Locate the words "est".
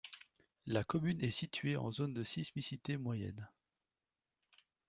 1.23-1.29